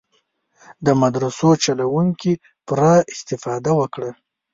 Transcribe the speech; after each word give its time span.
د 0.85 0.87
مدرسو 1.01 1.49
چلوونکي 1.65 2.33
پوره 2.65 2.93
استفاده 3.13 3.71
وکړي. 3.79 4.11